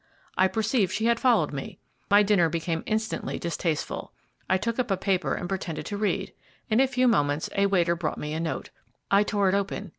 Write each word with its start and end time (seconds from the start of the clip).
I 0.35 0.47
perceived 0.47 0.91
she 0.91 1.05
had 1.05 1.19
followed 1.19 1.53
me. 1.53 1.77
My 2.09 2.23
dinner 2.23 2.49
became 2.49 2.81
instantly 2.87 3.37
distasteful. 3.37 4.13
I 4.49 4.57
took 4.57 4.79
up 4.79 4.89
a 4.89 4.97
paper 4.97 5.35
and 5.35 5.47
pretended 5.47 5.85
to 5.85 5.95
read. 5.97 6.33
In 6.71 6.79
a 6.79 6.87
few 6.87 7.07
moments 7.07 7.51
a 7.55 7.67
waiter 7.67 7.95
brought 7.95 8.17
me 8.17 8.33
a 8.33 8.39
note. 8.39 8.71
I 9.11 9.21
tore 9.21 9.47
it 9.47 9.53
open. 9.53 9.89